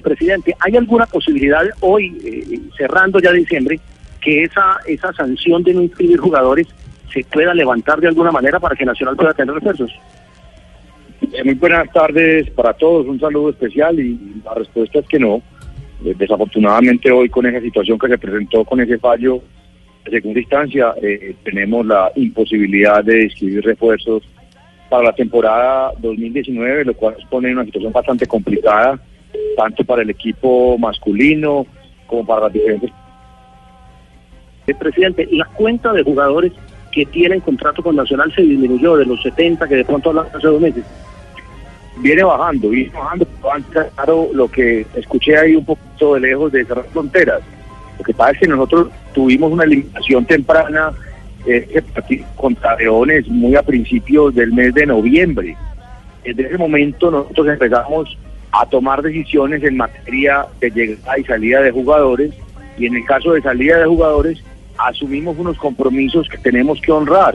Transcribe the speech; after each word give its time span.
Presidente, 0.00 0.54
¿hay 0.60 0.76
alguna 0.76 1.06
posibilidad 1.06 1.62
hoy, 1.80 2.16
eh, 2.24 2.60
cerrando 2.76 3.18
ya 3.18 3.32
diciembre, 3.32 3.80
que 4.20 4.44
esa, 4.44 4.78
esa 4.86 5.12
sanción 5.12 5.62
de 5.62 5.74
no 5.74 5.82
inscribir 5.82 6.18
jugadores 6.18 6.68
se 7.12 7.24
pueda 7.24 7.52
levantar 7.52 8.00
de 8.00 8.08
alguna 8.08 8.30
manera 8.30 8.58
para 8.58 8.74
que 8.74 8.84
Nacional 8.84 9.16
pueda 9.16 9.34
tener 9.34 9.54
refuerzos? 9.54 9.90
Eh, 11.20 11.44
muy 11.44 11.54
buenas 11.54 11.90
tardes 11.92 12.50
para 12.50 12.72
todos, 12.72 13.06
un 13.06 13.20
saludo 13.20 13.50
especial 13.50 13.98
y 13.98 14.40
la 14.44 14.54
respuesta 14.54 15.00
es 15.00 15.06
que 15.06 15.18
no. 15.18 15.42
Eh, 16.04 16.14
desafortunadamente 16.16 17.10
hoy 17.10 17.28
con 17.28 17.46
esa 17.46 17.60
situación 17.60 17.98
que 17.98 18.08
se 18.08 18.18
presentó 18.18 18.64
con 18.64 18.80
ese 18.80 18.98
fallo 18.98 19.42
de 20.04 20.10
segunda 20.10 20.40
instancia, 20.40 20.94
tenemos 21.44 21.86
la 21.86 22.10
imposibilidad 22.16 23.04
de 23.04 23.22
inscribir 23.22 23.64
refuerzos 23.64 24.24
para 24.92 25.04
la 25.04 25.12
temporada 25.14 25.92
2019, 26.00 26.84
lo 26.84 26.94
cual 26.94 27.14
nos 27.18 27.26
pone 27.30 27.48
en 27.48 27.54
una 27.54 27.64
situación 27.64 27.92
bastante 27.92 28.26
complicada, 28.26 29.00
tanto 29.56 29.84
para 29.84 30.02
el 30.02 30.10
equipo 30.10 30.76
masculino 30.78 31.66
como 32.06 32.26
para 32.26 32.42
las 32.42 32.52
diferentes. 32.52 32.90
Presidente, 34.78 35.28
la 35.32 35.44
cuenta 35.46 35.92
de 35.92 36.02
jugadores 36.02 36.52
que 36.92 37.04
tienen 37.06 37.40
contrato 37.40 37.82
con 37.82 37.96
Nacional 37.96 38.32
se 38.34 38.42
disminuyó 38.42 38.96
de 38.96 39.06
los 39.06 39.20
70 39.22 39.66
que 39.66 39.76
de 39.76 39.84
pronto 39.84 40.10
hablamos 40.10 40.34
hace 40.34 40.46
dos 40.46 40.60
meses. 40.60 40.84
Viene 41.98 42.22
bajando, 42.22 42.68
viene 42.68 42.92
bajando, 42.92 43.26
claro 43.94 44.28
lo 44.32 44.48
que 44.48 44.86
escuché 44.94 45.36
ahí 45.36 45.56
un 45.56 45.64
poquito 45.64 46.14
de 46.14 46.20
lejos 46.20 46.52
de 46.52 46.64
cerrar 46.64 46.84
fronteras. 46.86 47.40
Lo 47.98 48.04
que 48.04 48.14
pasa 48.14 48.32
es 48.32 48.38
que 48.38 48.48
nosotros 48.48 48.88
tuvimos 49.12 49.52
una 49.52 49.64
eliminación 49.64 50.24
temprana 50.24 50.92
eh, 51.46 51.82
contra 52.36 52.76
Leones 52.76 53.28
muy 53.28 53.56
a 53.56 53.62
principios 53.62 54.34
del 54.34 54.52
mes 54.52 54.74
de 54.74 54.86
noviembre. 54.86 55.56
Desde 56.24 56.46
ese 56.46 56.58
momento 56.58 57.10
nosotros 57.10 57.48
empezamos 57.48 58.16
a 58.52 58.66
tomar 58.66 59.02
decisiones 59.02 59.62
en 59.64 59.76
materia 59.76 60.46
de 60.60 60.70
llegada 60.70 61.18
y 61.18 61.24
salida 61.24 61.62
de 61.62 61.70
jugadores 61.70 62.32
y 62.78 62.86
en 62.86 62.96
el 62.96 63.04
caso 63.04 63.32
de 63.32 63.42
salida 63.42 63.78
de 63.78 63.86
jugadores 63.86 64.42
asumimos 64.78 65.38
unos 65.38 65.56
compromisos 65.58 66.28
que 66.28 66.38
tenemos 66.38 66.80
que 66.80 66.92
honrar 66.92 67.34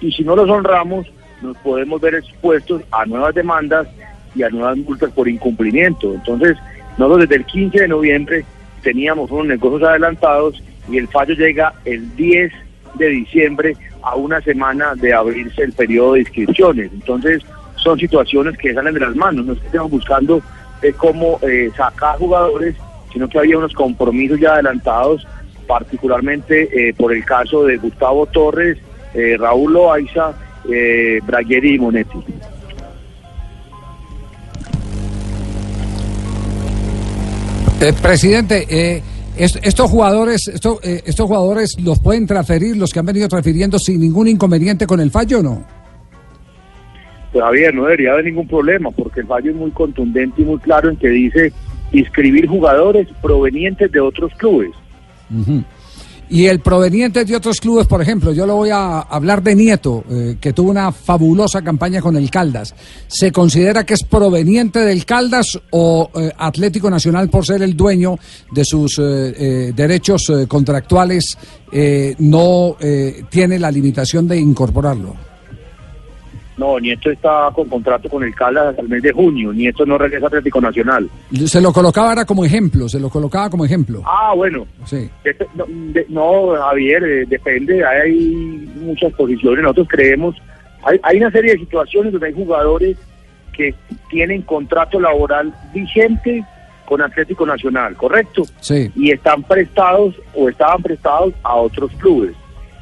y 0.00 0.12
si 0.12 0.22
no 0.22 0.36
los 0.36 0.48
honramos 0.48 1.06
nos 1.42 1.56
podemos 1.58 2.00
ver 2.00 2.16
expuestos 2.16 2.82
a 2.90 3.06
nuevas 3.06 3.34
demandas 3.34 3.88
y 4.34 4.42
a 4.42 4.50
nuevas 4.50 4.76
multas 4.78 5.12
por 5.12 5.28
incumplimiento. 5.28 6.12
Entonces, 6.14 6.56
nosotros 6.96 7.28
desde 7.28 7.36
el 7.36 7.46
15 7.46 7.80
de 7.80 7.88
noviembre 7.88 8.44
teníamos 8.82 9.30
unos 9.30 9.46
negocios 9.46 9.88
adelantados 9.88 10.62
y 10.90 10.98
el 10.98 11.08
fallo 11.08 11.34
llega 11.34 11.74
el 11.84 12.14
10 12.16 12.52
de 12.94 13.08
diciembre 13.08 13.76
a 14.02 14.16
una 14.16 14.40
semana 14.40 14.94
de 14.94 15.12
abrirse 15.12 15.62
el 15.62 15.72
periodo 15.72 16.14
de 16.14 16.20
inscripciones. 16.20 16.90
Entonces, 16.92 17.42
son 17.76 17.98
situaciones 17.98 18.56
que 18.58 18.74
salen 18.74 18.94
de 18.94 19.00
las 19.00 19.14
manos, 19.14 19.46
no 19.46 19.52
es 19.52 19.60
que 19.60 19.66
estemos 19.66 19.90
buscando 19.90 20.42
eh, 20.82 20.92
cómo 20.96 21.38
sacar 21.76 22.18
jugadores, 22.18 22.74
sino 23.12 23.28
que 23.28 23.38
había 23.38 23.58
unos 23.58 23.72
compromisos 23.74 24.38
ya 24.40 24.54
adelantados, 24.54 25.26
particularmente 25.66 26.68
eh, 26.88 26.94
por 26.94 27.12
el 27.12 27.24
caso 27.24 27.64
de 27.64 27.76
Gustavo 27.76 28.26
Torres, 28.26 28.78
eh, 29.14 29.36
Raúl 29.38 29.72
Loaiza, 29.74 30.32
eh, 30.70 31.20
y 31.74 31.78
Monetti. 31.78 32.18
Eh, 37.80 37.92
presidente, 38.02 38.66
est- 39.36 39.58
estos 39.62 39.88
jugadores, 39.90 40.48
esto- 40.48 40.80
estos 40.82 41.26
jugadores 41.26 41.76
los 41.80 42.00
pueden 42.00 42.26
transferir, 42.26 42.76
los 42.76 42.92
que 42.92 42.98
han 42.98 43.06
venido 43.06 43.28
transfiriendo 43.28 43.78
sin 43.78 44.00
ningún 44.00 44.26
inconveniente 44.26 44.86
con 44.86 45.00
el 45.00 45.10
fallo, 45.12 45.40
o 45.40 45.42
¿no? 45.42 45.77
Javier, 47.40 47.74
no 47.74 47.84
debería 47.84 48.12
haber 48.12 48.26
ningún 48.26 48.48
problema, 48.48 48.90
porque 48.90 49.20
el 49.20 49.26
fallo 49.26 49.50
es 49.50 49.56
muy 49.56 49.70
contundente 49.70 50.42
y 50.42 50.44
muy 50.44 50.58
claro 50.58 50.90
en 50.90 50.96
que 50.96 51.08
dice 51.08 51.52
inscribir 51.92 52.46
jugadores 52.46 53.08
provenientes 53.22 53.90
de 53.90 54.00
otros 54.00 54.32
clubes. 54.34 54.70
Y 56.30 56.46
el 56.46 56.60
proveniente 56.60 57.24
de 57.24 57.36
otros 57.36 57.58
clubes, 57.58 57.86
por 57.86 58.02
ejemplo, 58.02 58.32
yo 58.32 58.46
lo 58.46 58.56
voy 58.56 58.68
a 58.70 59.00
hablar 59.00 59.42
de 59.42 59.54
Nieto, 59.54 60.04
eh, 60.10 60.36
que 60.38 60.52
tuvo 60.52 60.70
una 60.70 60.92
fabulosa 60.92 61.62
campaña 61.62 62.02
con 62.02 62.16
el 62.16 62.30
Caldas. 62.30 62.74
¿Se 63.06 63.32
considera 63.32 63.84
que 63.84 63.94
es 63.94 64.02
proveniente 64.02 64.80
del 64.80 65.06
Caldas 65.06 65.58
o 65.70 66.10
eh, 66.14 66.30
Atlético 66.36 66.90
Nacional, 66.90 67.30
por 67.30 67.46
ser 67.46 67.62
el 67.62 67.74
dueño 67.74 68.18
de 68.52 68.64
sus 68.64 68.98
eh, 68.98 69.02
eh, 69.02 69.72
derechos 69.74 70.30
contractuales, 70.48 71.38
no 72.18 72.76
tiene 73.28 73.58
la 73.58 73.70
limitación 73.70 74.26
de 74.26 74.38
incorporarlo? 74.38 75.27
No, 76.58 76.78
Nieto 76.80 77.10
está 77.10 77.50
con 77.54 77.68
contrato 77.68 78.08
con 78.08 78.24
el 78.24 78.34
Cala 78.34 78.70
hasta 78.70 78.82
el 78.82 78.88
mes 78.88 79.00
de 79.02 79.12
junio. 79.12 79.52
Nieto 79.52 79.86
no 79.86 79.96
regresa 79.96 80.26
a 80.26 80.28
Atlético 80.28 80.60
Nacional. 80.60 81.08
Se 81.46 81.60
lo 81.60 81.72
colocaba 81.72 82.08
ahora 82.10 82.24
como 82.24 82.44
ejemplo, 82.44 82.88
se 82.88 82.98
lo 82.98 83.08
colocaba 83.08 83.48
como 83.48 83.64
ejemplo. 83.64 84.02
Ah, 84.04 84.32
bueno. 84.34 84.66
Sí. 84.84 85.08
Este- 85.24 85.46
No, 85.54 85.64
de- 85.68 86.06
no, 86.08 86.54
Javier, 86.56 87.02
eh, 87.04 87.24
depende. 87.28 87.84
Hay 87.86 88.68
muchas 88.80 89.12
posiciones. 89.14 89.62
Nosotros 89.62 89.86
creemos. 89.88 90.34
Hay, 90.84 90.98
hay 91.02 91.16
una 91.18 91.30
serie 91.30 91.52
de 91.52 91.58
situaciones 91.60 92.12
donde 92.12 92.26
hay 92.28 92.34
jugadores 92.34 92.96
que 93.56 93.74
tienen 94.10 94.42
contrato 94.42 95.00
laboral 95.00 95.52
vigente 95.72 96.44
con 96.86 97.02
Atlético 97.02 97.44
Nacional, 97.44 97.94
¿correcto? 97.96 98.42
Sí. 98.60 98.90
y 98.96 99.10
están 99.10 99.42
prestados 99.42 100.14
o 100.34 100.48
estaban 100.48 100.82
prestados 100.82 101.34
a 101.42 101.54
otros 101.54 101.90
clubes. 101.98 102.34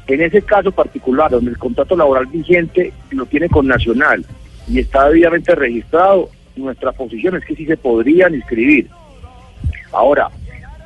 En 0.07 0.21
ese 0.21 0.41
caso 0.41 0.71
particular, 0.71 1.29
donde 1.29 1.51
el 1.51 1.57
contrato 1.57 1.95
laboral 1.95 2.27
vigente 2.27 2.93
lo 3.11 3.25
tiene 3.25 3.49
con 3.49 3.67
Nacional 3.67 4.25
y 4.67 4.79
está 4.79 5.09
debidamente 5.09 5.53
registrado, 5.53 6.29
nuestra 6.55 6.91
posición 6.93 7.35
es 7.35 7.45
que 7.45 7.55
sí 7.55 7.65
se 7.65 7.77
podrían 7.77 8.33
inscribir. 8.33 8.87
Ahora, 9.91 10.29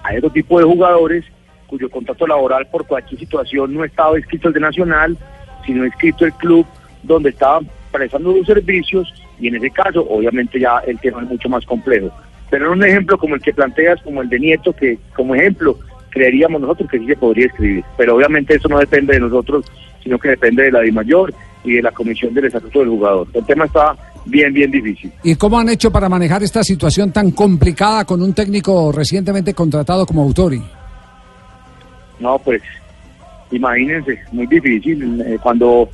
hay 0.04 0.18
otro 0.18 0.32
tipo 0.32 0.58
de 0.60 0.66
jugadores 0.66 1.24
cuyo 1.68 1.90
contrato 1.90 2.28
laboral 2.28 2.68
por 2.68 2.86
cualquier 2.86 3.20
situación 3.20 3.74
no 3.74 3.86
estaba 3.86 4.18
inscrito 4.18 4.50
el 4.50 4.54
de 4.56 4.60
Nacional, 4.60 5.18
sino 5.66 5.86
inscrito 5.86 6.26
el 6.26 6.34
club 6.34 6.66
donde 7.04 7.30
estaban 7.30 7.70
prestando 7.92 8.34
los 8.34 8.46
servicios 8.46 9.14
y 9.40 9.48
en 9.48 9.56
ese 9.56 9.70
caso 9.70 10.06
obviamente 10.10 10.60
ya 10.60 10.80
el 10.80 11.00
tema 11.00 11.22
es 11.22 11.30
mucho 11.30 11.48
más 11.48 11.66
complejo. 11.66 12.12
Pero 12.50 12.66
en 12.66 12.80
un 12.80 12.84
ejemplo 12.84 13.18
como 13.18 13.36
el 13.36 13.42
que 13.42 13.54
planteas, 13.54 14.02
como 14.02 14.22
el 14.22 14.30
de 14.30 14.40
Nieto, 14.40 14.74
que 14.74 14.98
como 15.16 15.36
ejemplo 15.36 15.78
creeríamos 16.12 16.62
nosotros 16.62 16.90
que 16.90 17.00
sí 17.00 17.08
se 17.08 17.16
podría 17.16 17.48
escribir. 17.48 17.84
Pero 17.98 18.16
obviamente 18.16 18.56
eso 18.56 18.68
no 18.68 18.78
depende 18.78 19.14
de 19.14 19.22
nosotros, 19.22 19.66
sino 20.04 20.20
que 20.20 20.30
depende 20.30 20.64
de 20.64 20.72
la 20.72 20.82
DIMAYOR 20.82 21.34
y 21.64 21.74
de 21.74 21.82
la 21.82 21.92
Comisión 21.92 22.34
del 22.34 22.46
Estatuto 22.46 22.80
del 22.80 22.90
Jugador. 22.90 23.28
El 23.34 23.46
tema 23.46 23.66
está 23.66 23.96
bien, 24.26 24.54
bien 24.54 24.70
difícil. 24.70 25.12
¿Y 25.24 25.36
cómo 25.36 25.60
han 25.60 25.70
hecho 25.70 25.92
para 25.92 26.10
manejar 26.10 26.44
esta 26.44 26.64
situación 26.64 27.12
tan 27.12 27.32
complicada 27.32 28.06
con 28.06 28.22
un 28.22 28.34
técnico 28.34 28.92
recientemente 28.92 29.54
contratado 29.54 30.06
como 30.06 30.24
Autori? 30.24 30.62
No, 32.20 32.38
pues 32.40 32.62
imagínense, 33.52 34.20
muy 34.32 34.48
difícil. 34.48 35.22
eh, 35.22 35.38
cuando 35.42 35.90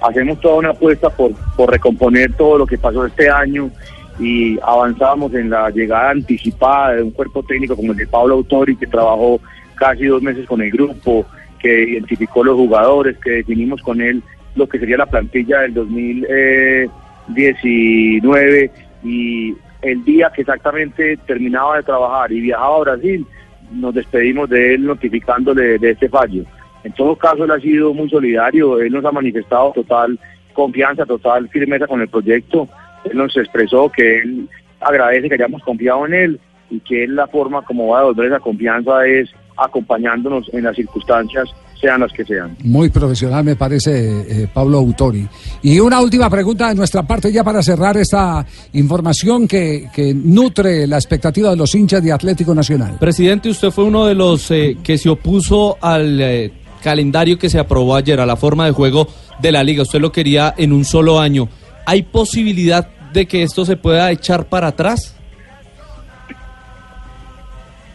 hacemos 0.00 0.40
toda 0.40 0.56
una 0.56 0.70
apuesta 0.70 1.10
por, 1.10 1.32
por 1.56 1.70
recomponer 1.70 2.32
todo 2.34 2.58
lo 2.58 2.66
que 2.66 2.78
pasó 2.78 3.06
este 3.06 3.28
año 3.30 3.70
y 4.18 4.58
avanzábamos 4.60 5.32
en 5.34 5.50
la 5.50 5.70
llegada 5.70 6.10
anticipada 6.10 6.94
de 6.94 7.02
un 7.02 7.10
cuerpo 7.10 7.42
técnico 7.42 7.76
como 7.76 7.92
el 7.92 7.98
de 7.98 8.06
Pablo 8.06 8.34
Autori, 8.34 8.76
que 8.76 8.86
trabajó 8.86 9.40
casi 9.74 10.06
dos 10.06 10.22
meses 10.22 10.46
con 10.46 10.62
el 10.62 10.70
grupo, 10.70 11.26
que 11.58 11.90
identificó 11.90 12.44
los 12.44 12.56
jugadores, 12.56 13.18
que 13.18 13.30
definimos 13.30 13.82
con 13.82 14.00
él 14.00 14.22
lo 14.54 14.68
que 14.68 14.78
sería 14.78 14.98
la 14.98 15.06
plantilla 15.06 15.60
del 15.60 15.72
2019 15.74 18.70
y 19.02 19.56
el 19.80 20.04
día 20.04 20.30
que 20.34 20.42
exactamente 20.42 21.16
terminaba 21.26 21.76
de 21.76 21.84
trabajar 21.84 22.30
y 22.32 22.40
viajaba 22.40 22.76
a 22.76 22.80
Brasil, 22.80 23.26
nos 23.72 23.94
despedimos 23.94 24.50
de 24.50 24.74
él 24.74 24.84
notificándole 24.84 25.78
de 25.78 25.90
este 25.90 26.08
fallo. 26.08 26.44
En 26.84 26.92
todo 26.92 27.16
caso, 27.16 27.44
él 27.44 27.50
ha 27.50 27.60
sido 27.60 27.94
muy 27.94 28.10
solidario, 28.10 28.80
él 28.80 28.92
nos 28.92 29.04
ha 29.04 29.12
manifestado 29.12 29.72
total 29.72 30.18
confianza, 30.52 31.06
total 31.06 31.48
firmeza 31.48 31.86
con 31.86 32.00
el 32.00 32.08
proyecto, 32.08 32.68
él 33.04 33.16
nos 33.16 33.36
expresó 33.36 33.90
que 33.90 34.18
él 34.18 34.48
agradece 34.80 35.28
que 35.28 35.34
hayamos 35.34 35.62
confiado 35.62 36.06
en 36.06 36.14
él 36.14 36.40
y 36.70 36.80
que 36.80 37.04
él 37.04 37.16
la 37.16 37.26
forma 37.26 37.62
como 37.62 37.88
va 37.88 37.98
a 37.98 38.00
devolver 38.00 38.26
esa 38.26 38.40
confianza 38.40 39.06
es 39.06 39.30
acompañándonos 39.56 40.52
en 40.52 40.64
las 40.64 40.76
circunstancias 40.76 41.48
sean 41.82 42.00
las 42.00 42.12
que 42.12 42.24
sean. 42.24 42.56
Muy 42.62 42.90
profesional 42.90 43.44
me 43.44 43.56
parece 43.56 44.42
eh, 44.44 44.48
Pablo 44.52 44.78
Autori. 44.78 45.26
Y 45.62 45.80
una 45.80 46.00
última 46.00 46.30
pregunta 46.30 46.68
de 46.68 46.76
nuestra 46.76 47.02
parte 47.02 47.32
ya 47.32 47.42
para 47.42 47.60
cerrar 47.60 47.96
esta 47.96 48.46
información 48.74 49.48
que, 49.48 49.88
que 49.92 50.14
nutre 50.14 50.86
la 50.86 50.96
expectativa 50.96 51.50
de 51.50 51.56
los 51.56 51.74
hinchas 51.74 52.02
de 52.02 52.12
Atlético 52.12 52.54
Nacional. 52.54 52.98
Presidente, 53.00 53.50
usted 53.50 53.70
fue 53.72 53.84
uno 53.84 54.06
de 54.06 54.14
los 54.14 54.48
eh, 54.52 54.78
que 54.82 54.96
se 54.96 55.08
opuso 55.08 55.76
al 55.80 56.20
eh, 56.20 56.52
calendario 56.82 57.38
que 57.38 57.50
se 57.50 57.58
aprobó 57.58 57.96
ayer, 57.96 58.20
a 58.20 58.26
la 58.26 58.36
forma 58.36 58.66
de 58.66 58.72
juego 58.72 59.08
de 59.40 59.50
la 59.50 59.64
liga. 59.64 59.82
Usted 59.82 60.00
lo 60.00 60.12
quería 60.12 60.54
en 60.56 60.72
un 60.72 60.84
solo 60.84 61.18
año. 61.18 61.48
¿Hay 61.84 62.02
posibilidad 62.02 62.88
de 63.12 63.26
que 63.26 63.42
esto 63.42 63.64
se 63.64 63.76
pueda 63.76 64.10
echar 64.12 64.46
para 64.46 64.68
atrás? 64.68 65.16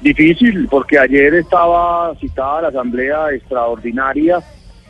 Difícil, 0.02 0.68
porque 0.70 1.00
ayer 1.00 1.34
estaba 1.36 2.14
citada 2.20 2.64
la 2.64 2.68
asamblea 2.68 3.32
extraordinaria 3.34 4.40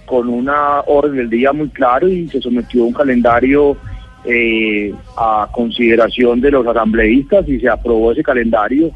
con 0.06 0.28
una 0.28 0.82
orden 0.82 1.16
del 1.16 1.30
día 1.30 1.54
muy 1.54 1.70
claro 1.70 2.08
y 2.08 2.28
se 2.28 2.42
sometió 2.42 2.84
un 2.84 2.94
calendario 2.94 3.78
eh, 4.26 4.94
a 5.18 5.48
consideración 5.52 6.42
de 6.42 6.52
los 6.52 6.68
asambleístas 6.68 7.48
y 7.48 7.60
se 7.60 7.70
aprobó 7.70 8.12
ese 8.12 8.24
calendario. 8.24 8.92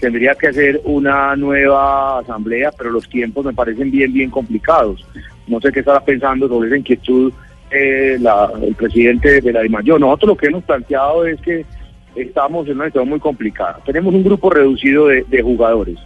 Tendría 0.00 0.36
que 0.36 0.46
hacer 0.48 0.80
una 0.84 1.34
nueva 1.34 2.20
asamblea, 2.20 2.70
pero 2.78 2.90
los 2.90 3.08
tiempos 3.08 3.44
me 3.44 3.52
parecen 3.52 3.90
bien, 3.90 4.12
bien 4.12 4.30
complicados. 4.30 5.04
No 5.48 5.60
sé 5.60 5.72
qué 5.72 5.80
estará 5.80 6.00
pensando 6.04 6.46
sobre 6.46 6.68
esa 6.68 6.76
inquietud 6.76 7.32
eh, 7.70 8.16
la- 8.20 8.50
el 8.62 8.74
presidente 8.76 9.40
de 9.40 9.52
la 9.52 9.60
DIMAYOR. 9.62 10.00
Nosotros 10.00 10.28
lo 10.30 10.36
que 10.36 10.46
hemos 10.46 10.64
planteado 10.64 11.26
es 11.26 11.40
que 11.40 11.66
estamos 12.14 12.66
en 12.66 12.76
una 12.76 12.86
situación 12.86 13.08
muy 13.08 13.20
complicada. 13.20 13.80
Tenemos 13.84 14.14
un 14.14 14.24
grupo 14.24 14.50
reducido 14.50 15.06
de, 15.06 15.42
jugadores. 15.42 15.98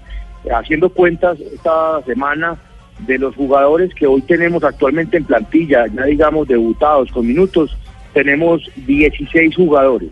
Haciendo 0.53 0.89
cuentas 0.91 1.39
esta 1.41 2.03
semana 2.03 2.57
de 3.01 3.19
los 3.19 3.35
jugadores 3.35 3.95
que 3.95 4.07
hoy 4.07 4.23
tenemos 4.23 4.63
actualmente 4.65 5.17
en 5.17 5.25
plantilla, 5.25 5.87
ya 5.87 6.05
digamos 6.05 6.49
debutados 6.49 7.11
con 7.13 7.27
minutos, 7.27 7.77
tenemos 8.13 8.63
16 8.77 9.55
jugadores. 9.55 10.11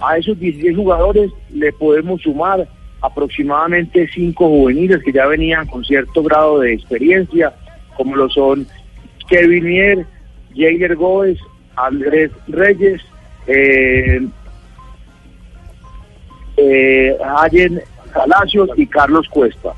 A 0.00 0.18
esos 0.18 0.38
16 0.38 0.76
jugadores 0.76 1.30
le 1.52 1.72
podemos 1.72 2.20
sumar 2.22 2.68
aproximadamente 3.00 4.08
5 4.12 4.48
juveniles 4.48 5.02
que 5.04 5.12
ya 5.12 5.26
venían 5.26 5.66
con 5.66 5.84
cierto 5.84 6.22
grado 6.22 6.60
de 6.60 6.72
experiencia, 6.72 7.52
como 7.96 8.16
lo 8.16 8.28
son 8.28 8.66
Kevin 9.28 9.64
Mier, 9.64 10.06
Jair 10.54 10.96
Gómez, 10.96 11.38
Andrés 11.76 12.30
Reyes, 12.48 13.00
eh, 13.46 14.20
eh, 16.64 17.16
Allen 17.22 17.82
Palacios 18.12 18.70
y 18.76 18.86
Carlos 18.86 19.28
Cuesta. 19.28 19.74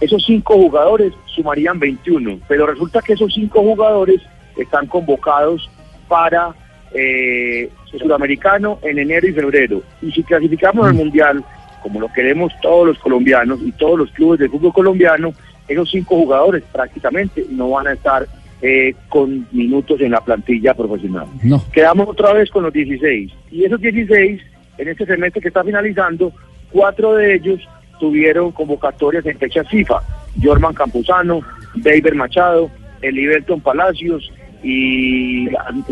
Esos 0.00 0.24
cinco 0.24 0.54
jugadores 0.54 1.12
sumarían 1.26 1.78
21, 1.78 2.40
pero 2.48 2.66
resulta 2.66 3.02
que 3.02 3.14
esos 3.14 3.32
cinco 3.34 3.60
jugadores 3.62 4.20
están 4.56 4.86
convocados 4.86 5.68
para 6.08 6.54
eh, 6.94 7.70
Sudamericano 7.98 8.78
en 8.82 8.98
enero 8.98 9.28
y 9.28 9.32
febrero. 9.32 9.82
Y 10.00 10.12
si 10.12 10.22
clasificamos 10.22 10.86
al 10.86 10.94
Mundial, 10.94 11.44
como 11.82 12.00
lo 12.00 12.12
queremos 12.12 12.52
todos 12.62 12.86
los 12.86 12.98
colombianos 12.98 13.60
y 13.62 13.72
todos 13.72 13.98
los 13.98 14.10
clubes 14.12 14.40
de 14.40 14.48
fútbol 14.48 14.72
colombiano, 14.72 15.32
esos 15.68 15.90
cinco 15.90 16.16
jugadores 16.16 16.62
prácticamente 16.72 17.44
no 17.50 17.70
van 17.70 17.88
a 17.88 17.92
estar 17.92 18.26
eh, 18.62 18.94
con 19.08 19.46
minutos 19.52 20.00
en 20.00 20.12
la 20.12 20.20
plantilla 20.20 20.74
profesional. 20.74 21.26
No. 21.42 21.62
Quedamos 21.72 22.08
otra 22.08 22.32
vez 22.32 22.50
con 22.50 22.62
los 22.62 22.72
16. 22.72 23.32
Y 23.50 23.64
esos 23.64 23.80
16, 23.80 24.40
en 24.80 24.88
este 24.88 25.06
semestre 25.06 25.42
que 25.42 25.48
está 25.48 25.62
finalizando, 25.62 26.32
cuatro 26.72 27.14
de 27.14 27.34
ellos 27.34 27.60
tuvieron 27.98 28.50
convocatorias 28.52 29.26
en 29.26 29.38
fechas 29.38 29.68
FIFA. 29.68 30.00
Jorman 30.42 30.74
Campuzano, 30.74 31.40
David 31.74 32.14
Machado, 32.14 32.70
Eliberton 33.02 33.60
Palacios 33.60 34.32
y 34.62 35.48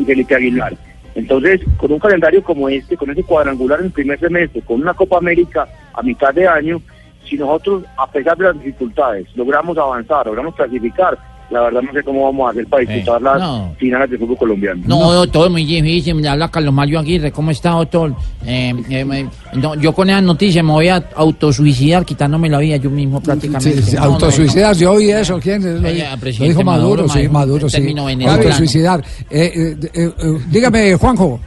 Felipe 0.06 0.34
Aguilar. 0.34 0.74
Entonces, 1.14 1.60
con 1.76 1.92
un 1.92 1.98
calendario 1.98 2.42
como 2.42 2.68
este, 2.68 2.96
con 2.96 3.10
ese 3.10 3.24
cuadrangular 3.24 3.80
en 3.80 3.86
el 3.86 3.92
primer 3.92 4.20
semestre, 4.20 4.62
con 4.62 4.80
una 4.80 4.94
Copa 4.94 5.18
América 5.18 5.66
a 5.92 6.02
mitad 6.02 6.32
de 6.32 6.46
año, 6.46 6.80
si 7.28 7.36
nosotros, 7.36 7.84
a 7.96 8.10
pesar 8.10 8.36
de 8.38 8.44
las 8.44 8.58
dificultades, 8.58 9.26
logramos 9.34 9.76
avanzar, 9.76 10.26
logramos 10.26 10.54
clasificar, 10.54 11.18
la 11.50 11.62
verdad 11.62 11.80
no 11.82 11.92
sé 11.92 12.02
cómo 12.02 12.24
vamos 12.24 12.46
a 12.46 12.50
hacer 12.50 12.66
para 12.66 12.82
disputar 12.84 13.22
las 13.22 13.40
no. 13.40 13.74
finales 13.78 14.10
de 14.10 14.18
fútbol 14.18 14.36
colombiano. 14.36 14.82
No, 14.86 15.12
doctor, 15.12 15.48
muy 15.50 15.64
difícil. 15.64 16.14
Me 16.16 16.28
habla 16.28 16.48
Carlos 16.50 16.74
Mario 16.74 16.98
Aguirre. 16.98 17.32
¿Cómo 17.32 17.50
está, 17.50 17.70
doctor? 17.70 18.14
Eh, 18.44 18.74
eh, 18.90 19.04
me- 19.04 19.28
no, 19.54 19.74
yo 19.76 19.92
con 19.94 20.10
esa 20.10 20.20
noticia 20.20 20.62
me 20.62 20.72
voy 20.72 20.88
a 20.88 21.02
autosuicidar 21.16 22.04
quitándome 22.04 22.48
la 22.50 22.58
vida 22.58 22.76
yo 22.76 22.90
mismo 22.90 23.20
prácticamente. 23.20 23.80
Sí, 23.82 23.90
sí, 23.90 23.96
No, 23.96 24.04
no, 24.06 24.12
autosuicidar, 24.14 24.76
yo 24.76 24.92
oí 24.92 25.10
eso, 25.10 25.38
¿quién? 25.40 25.62
Lo, 25.82 25.88
Eh, 25.88 26.00
eh, 26.02 26.16
dijo 26.40 26.62
Maduro, 26.62 27.06
Maduro, 27.06 27.08
sí, 27.08 27.28
Maduro, 27.28 27.32
Maduro, 27.32 27.68
sí. 27.68 28.24
Autosuicidar. 28.26 29.04
Eh, 29.30 29.52
eh, 29.54 29.76
eh, 29.94 30.12
eh, 30.18 30.38
dígame, 30.50 30.94
Juanjo. 30.96 31.40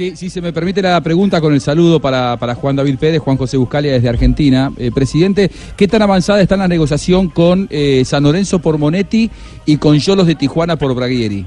Sí, 0.00 0.16
si 0.16 0.30
se 0.30 0.40
me 0.40 0.50
permite 0.50 0.80
la 0.80 0.98
pregunta 1.02 1.42
con 1.42 1.52
el 1.52 1.60
saludo 1.60 2.00
para, 2.00 2.38
para 2.38 2.54
Juan 2.54 2.74
David 2.74 2.98
Pérez, 2.98 3.20
Juan 3.20 3.36
José 3.36 3.58
Buscalia 3.58 3.92
desde 3.92 4.08
Argentina. 4.08 4.70
Eh, 4.78 4.90
presidente, 4.90 5.50
¿qué 5.76 5.86
tan 5.86 6.00
avanzada 6.00 6.40
está 6.40 6.56
la 6.56 6.68
negociación 6.68 7.28
con 7.28 7.68
eh, 7.68 8.02
San 8.06 8.22
Lorenzo 8.22 8.60
por 8.60 8.78
Monetti 8.78 9.30
y 9.66 9.76
con 9.76 9.98
Yolos 9.98 10.26
de 10.26 10.36
Tijuana 10.36 10.76
por 10.76 10.94
Braguieri? 10.94 11.44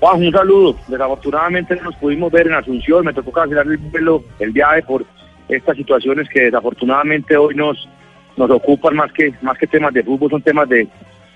Juan, 0.00 0.24
un 0.24 0.32
saludo. 0.32 0.76
Desafortunadamente 0.88 1.76
no 1.76 1.82
nos 1.82 1.94
pudimos 1.98 2.32
ver 2.32 2.48
en 2.48 2.54
Asunción, 2.54 3.04
me 3.04 3.12
tocó 3.12 3.30
cancelar 3.30 3.68
el 3.68 3.76
vuelo, 3.76 4.24
el 4.40 4.50
viaje 4.50 4.82
por 4.82 5.06
estas 5.48 5.76
situaciones 5.76 6.28
que 6.28 6.40
desafortunadamente 6.46 7.36
hoy 7.36 7.54
nos 7.54 7.88
nos 8.36 8.50
ocupan 8.50 8.96
más 8.96 9.12
que 9.12 9.32
más 9.40 9.56
que 9.56 9.68
temas 9.68 9.94
de 9.94 10.02
fútbol, 10.02 10.32
son 10.32 10.42
temas 10.42 10.68
de, 10.68 10.88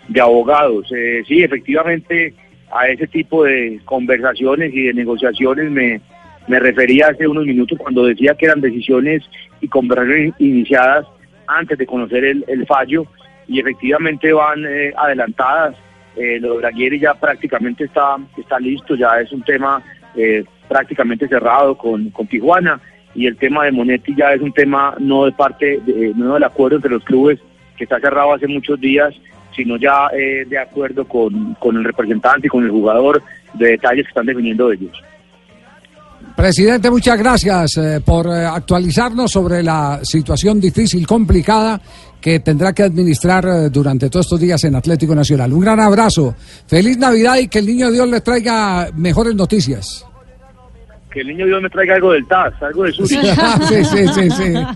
de 0.08 0.20
abogados. 0.20 0.90
Eh, 0.90 1.22
sí, 1.28 1.44
efectivamente 1.44 2.34
a 2.70 2.88
ese 2.88 3.06
tipo 3.06 3.44
de 3.44 3.80
conversaciones 3.84 4.72
y 4.74 4.84
de 4.84 4.94
negociaciones 4.94 5.70
me, 5.70 6.00
me 6.46 6.58
refería 6.58 7.08
hace 7.08 7.26
unos 7.26 7.44
minutos 7.44 7.78
cuando 7.78 8.04
decía 8.04 8.34
que 8.34 8.46
eran 8.46 8.60
decisiones 8.60 9.22
y 9.60 9.68
conversaciones 9.68 10.34
iniciadas 10.38 11.06
antes 11.46 11.78
de 11.78 11.86
conocer 11.86 12.24
el, 12.24 12.44
el 12.48 12.66
fallo 12.66 13.06
y 13.46 13.60
efectivamente 13.60 14.32
van 14.32 14.64
eh, 14.66 14.92
adelantadas. 14.96 15.76
Eh, 16.16 16.38
lo 16.40 16.52
de 16.52 16.58
Braguieri 16.58 16.98
ya 16.98 17.14
prácticamente 17.14 17.84
está, 17.84 18.16
está 18.36 18.58
listo, 18.58 18.94
ya 18.96 19.20
es 19.20 19.32
un 19.32 19.42
tema 19.42 19.82
eh, 20.16 20.44
prácticamente 20.68 21.28
cerrado 21.28 21.76
con, 21.76 22.10
con 22.10 22.26
Tijuana 22.26 22.80
y 23.14 23.26
el 23.26 23.36
tema 23.36 23.64
de 23.64 23.72
Monetti 23.72 24.14
ya 24.14 24.32
es 24.32 24.40
un 24.40 24.52
tema 24.52 24.94
no 24.98 25.24
de 25.24 25.32
parte, 25.32 25.80
de, 25.84 26.12
no 26.16 26.34
del 26.34 26.44
acuerdo 26.44 26.76
entre 26.76 26.90
los 26.90 27.04
clubes 27.04 27.38
que 27.76 27.84
está 27.84 28.00
cerrado 28.00 28.32
hace 28.34 28.46
muchos 28.46 28.80
días, 28.80 29.14
sino 29.54 29.76
ya 29.76 30.08
eh, 30.12 30.44
de 30.46 30.58
acuerdo 30.58 31.06
con, 31.06 31.54
con 31.54 31.76
el 31.76 31.84
representante 31.84 32.46
y 32.46 32.50
con 32.50 32.64
el 32.64 32.70
jugador 32.70 33.22
de 33.54 33.70
detalles 33.70 34.04
que 34.04 34.10
están 34.10 34.26
definiendo 34.26 34.70
ellos. 34.72 35.02
Presidente, 36.38 36.88
muchas 36.88 37.18
gracias 37.18 37.76
eh, 37.78 38.00
por 38.04 38.26
eh, 38.26 38.46
actualizarnos 38.46 39.28
sobre 39.28 39.60
la 39.60 39.98
situación 40.04 40.60
difícil, 40.60 41.04
complicada 41.04 41.80
que 42.20 42.38
tendrá 42.38 42.72
que 42.72 42.84
administrar 42.84 43.44
eh, 43.44 43.70
durante 43.70 44.08
todos 44.08 44.26
estos 44.26 44.40
días 44.40 44.62
en 44.62 44.76
Atlético 44.76 45.16
Nacional. 45.16 45.52
Un 45.52 45.60
gran 45.60 45.80
abrazo, 45.80 46.36
feliz 46.68 46.96
Navidad 46.96 47.38
y 47.38 47.48
que 47.48 47.58
el 47.58 47.66
niño 47.66 47.90
Dios 47.90 48.08
les 48.08 48.22
traiga 48.22 48.88
mejores 48.94 49.34
noticias. 49.34 50.06
Que 51.10 51.22
el 51.22 51.26
niño 51.26 51.46
Dios 51.46 51.60
me 51.60 51.70
traiga 51.70 51.96
algo 51.96 52.12
del 52.12 52.24
TAS, 52.28 52.54
algo 52.62 52.84
de 52.84 52.92
Zurich. 52.92 53.20
sí, 53.68 53.84
sí, 53.84 54.08
sí, 54.08 54.30
sí. 54.30 54.54